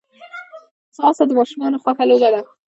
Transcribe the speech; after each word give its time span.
ځغاسته 0.95 1.23
د 1.27 1.31
ماشومانو 1.39 1.81
خوښه 1.83 2.03
لوبه 2.09 2.29
ده 2.33 2.41